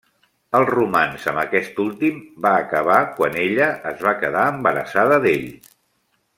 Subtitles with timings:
[0.59, 2.17] El romanç amb aquest últim
[2.47, 5.49] va acabar quan ella es va quedar embarassada d'ell.